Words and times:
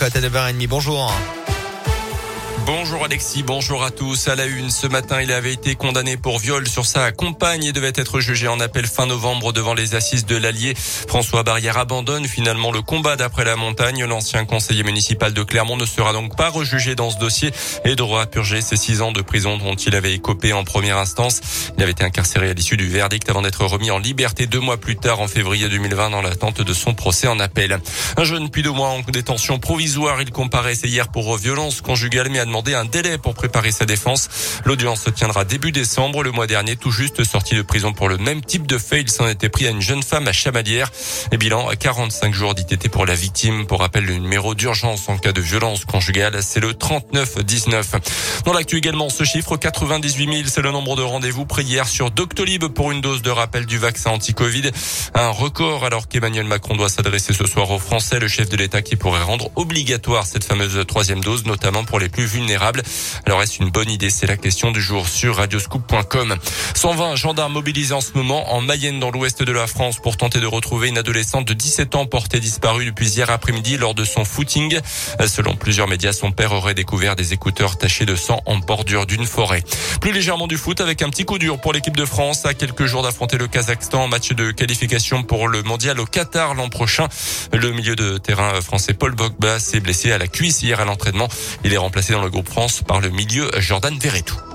cote 0.00 0.16
à 0.16 0.20
9h30. 0.20 0.66
Bonjour. 0.66 1.12
Bonjour 2.72 3.04
Alexis, 3.04 3.42
bonjour 3.42 3.82
à 3.82 3.90
tous. 3.90 4.28
À 4.28 4.36
la 4.36 4.46
une, 4.46 4.70
ce 4.70 4.86
matin, 4.86 5.20
il 5.20 5.32
avait 5.32 5.52
été 5.52 5.74
condamné 5.74 6.16
pour 6.16 6.38
viol 6.38 6.68
sur 6.68 6.86
sa 6.86 7.10
compagne 7.10 7.64
et 7.64 7.72
devait 7.72 7.92
être 7.96 8.20
jugé 8.20 8.46
en 8.46 8.60
appel 8.60 8.86
fin 8.86 9.06
novembre 9.06 9.52
devant 9.52 9.74
les 9.74 9.96
assises 9.96 10.24
de 10.24 10.36
l'Allier. 10.36 10.74
François 10.76 11.42
Barrière 11.42 11.78
abandonne 11.78 12.26
finalement 12.26 12.70
le 12.70 12.80
combat 12.80 13.16
d'après 13.16 13.44
la 13.44 13.56
montagne. 13.56 14.04
L'ancien 14.04 14.44
conseiller 14.44 14.84
municipal 14.84 15.34
de 15.34 15.42
Clermont 15.42 15.76
ne 15.76 15.84
sera 15.84 16.12
donc 16.12 16.36
pas 16.36 16.48
rejugé 16.48 16.94
dans 16.94 17.10
ce 17.10 17.18
dossier 17.18 17.50
et 17.84 17.96
devra 17.96 18.26
purger 18.26 18.60
ses 18.60 18.76
six 18.76 19.02
ans 19.02 19.10
de 19.10 19.20
prison 19.20 19.58
dont 19.58 19.74
il 19.74 19.96
avait 19.96 20.14
écopé 20.14 20.52
en 20.52 20.62
première 20.62 20.98
instance. 20.98 21.40
Il 21.76 21.82
avait 21.82 21.90
été 21.90 22.04
incarcéré 22.04 22.50
à 22.50 22.54
l'issue 22.54 22.76
du 22.76 22.88
verdict 22.88 23.28
avant 23.28 23.42
d'être 23.42 23.64
remis 23.64 23.90
en 23.90 23.98
liberté 23.98 24.46
deux 24.46 24.60
mois 24.60 24.76
plus 24.76 24.94
tard 24.94 25.18
en 25.18 25.26
février 25.26 25.68
2020 25.68 26.10
dans 26.10 26.22
l'attente 26.22 26.62
de 26.62 26.72
son 26.72 26.94
procès 26.94 27.26
en 27.26 27.40
appel. 27.40 27.80
Un 28.16 28.24
jeune 28.24 28.48
puis 28.48 28.62
deux 28.62 28.70
mois 28.70 28.90
en 28.90 29.00
détention 29.00 29.58
provisoire, 29.58 30.22
il 30.22 30.30
comparaissait 30.30 30.86
hier 30.86 31.08
pour 31.08 31.36
violence 31.36 31.80
conjugale 31.80 32.28
mais 32.30 32.38
a 32.38 32.44
demandé 32.44 32.59
un 32.68 32.84
délai 32.84 33.18
pour 33.18 33.34
préparer 33.34 33.72
sa 33.72 33.86
défense. 33.86 34.28
L'audience 34.64 35.02
se 35.02 35.10
tiendra 35.10 35.44
début 35.44 35.72
décembre. 35.72 36.22
Le 36.22 36.30
mois 36.30 36.46
dernier, 36.46 36.76
tout 36.76 36.90
juste 36.90 37.24
sorti 37.24 37.54
de 37.54 37.62
prison 37.62 37.92
pour 37.92 38.08
le 38.08 38.18
même 38.18 38.42
type 38.42 38.66
de 38.66 38.78
fait, 38.78 39.00
il 39.00 39.10
s'en 39.10 39.26
était 39.26 39.48
pris 39.48 39.66
à 39.66 39.70
une 39.70 39.80
jeune 39.80 40.02
femme 40.02 40.28
à 40.28 40.32
Chamalières. 40.32 40.90
Et 41.32 41.36
bilan, 41.36 41.68
45 41.78 42.34
jours 42.34 42.54
d'ITT 42.54 42.88
pour 42.90 43.06
la 43.06 43.14
victime. 43.14 43.66
Pour 43.66 43.80
rappel, 43.80 44.04
le 44.04 44.14
numéro 44.14 44.54
d'urgence 44.54 45.08
en 45.08 45.16
cas 45.16 45.32
de 45.32 45.40
violence 45.40 45.84
conjugale, 45.84 46.42
c'est 46.42 46.60
le 46.60 46.74
3919. 46.74 48.42
Dans 48.44 48.52
l'actu 48.52 48.76
également, 48.76 49.08
ce 49.08 49.24
chiffre, 49.24 49.56
98 49.56 50.32
000, 50.32 50.42
c'est 50.46 50.62
le 50.62 50.70
nombre 50.70 50.96
de 50.96 51.02
rendez-vous 51.02 51.46
pris 51.46 51.64
hier 51.64 51.88
sur 51.88 52.10
Doctolib 52.10 52.66
pour 52.66 52.92
une 52.92 53.00
dose 53.00 53.22
de 53.22 53.30
rappel 53.30 53.66
du 53.66 53.78
vaccin 53.78 54.10
anti-Covid. 54.10 54.70
Un 55.14 55.30
record 55.30 55.84
alors 55.84 56.08
qu'Emmanuel 56.08 56.46
Macron 56.46 56.76
doit 56.76 56.88
s'adresser 56.88 57.32
ce 57.32 57.46
soir 57.46 57.70
aux 57.70 57.78
Français, 57.78 58.18
le 58.18 58.28
chef 58.28 58.48
de 58.48 58.56
l'État 58.56 58.82
qui 58.82 58.96
pourrait 58.96 59.22
rendre 59.22 59.50
obligatoire 59.56 60.26
cette 60.26 60.44
fameuse 60.44 60.78
troisième 60.86 61.20
dose, 61.20 61.44
notamment 61.46 61.84
pour 61.84 61.98
les 61.98 62.08
plus 62.08 62.24
vulnérables 62.24 62.39
alors 63.26 63.42
est-ce 63.42 63.62
une 63.62 63.70
bonne 63.70 63.90
idée? 63.90 64.10
C'est 64.10 64.26
la 64.26 64.36
question 64.36 64.70
du 64.70 64.80
jour 64.80 65.06
sur 65.08 65.36
radioscoop.com. 65.36 66.36
120 66.74 67.16
gendarmes 67.16 67.52
mobilisés 67.52 67.92
en 67.92 68.00
ce 68.00 68.12
moment 68.14 68.52
en 68.52 68.60
Mayenne 68.60 68.98
dans 68.98 69.10
l'ouest 69.10 69.42
de 69.42 69.52
la 69.52 69.66
France 69.66 69.98
pour 69.98 70.16
tenter 70.16 70.40
de 70.40 70.46
retrouver 70.46 70.88
une 70.88 70.98
adolescente 70.98 71.46
de 71.46 71.52
17 71.52 71.94
ans 71.96 72.06
portée 72.06 72.40
disparue 72.40 72.86
depuis 72.86 73.08
hier 73.08 73.30
après-midi 73.30 73.76
lors 73.76 73.94
de 73.94 74.04
son 74.04 74.24
footing. 74.24 74.78
Selon 75.26 75.54
plusieurs 75.54 75.88
médias, 75.88 76.12
son 76.12 76.32
père 76.32 76.52
aurait 76.52 76.74
découvert 76.74 77.16
des 77.16 77.32
écouteurs 77.32 77.76
tachés 77.76 78.06
de 78.06 78.16
sang 78.16 78.40
en 78.46 78.56
bordure 78.56 79.06
d'une 79.06 79.26
forêt. 79.26 79.62
Plus 80.00 80.12
légèrement 80.12 80.46
du 80.46 80.56
foot 80.56 80.80
avec 80.80 81.02
un 81.02 81.10
petit 81.10 81.24
coup 81.24 81.38
dur 81.38 81.60
pour 81.60 81.72
l'équipe 81.72 81.96
de 81.96 82.04
France 82.04 82.46
à 82.46 82.54
quelques 82.54 82.86
jours 82.86 83.02
d'affronter 83.02 83.36
le 83.36 83.48
Kazakhstan 83.48 84.04
en 84.04 84.08
match 84.08 84.32
de 84.32 84.50
qualification 84.50 85.22
pour 85.22 85.48
le 85.48 85.62
mondial 85.62 86.00
au 86.00 86.06
Qatar 86.06 86.54
l'an 86.54 86.68
prochain. 86.68 87.08
Le 87.52 87.72
milieu 87.72 87.96
de 87.96 88.18
terrain 88.18 88.60
français 88.60 88.94
Paul 88.94 89.14
Bogba 89.14 89.58
s'est 89.58 89.80
blessé 89.80 90.12
à 90.12 90.18
la 90.18 90.26
cuisse 90.26 90.62
hier 90.62 90.80
à 90.80 90.84
l'entraînement. 90.84 91.28
Il 91.64 91.72
est 91.72 91.78
remplacé 91.78 92.12
dans 92.12 92.22
le 92.22 92.29
France 92.48 92.82
par 92.86 93.00
le 93.00 93.10
milieu 93.10 93.50
Jordan 93.58 93.98
Verretou. 93.98 94.49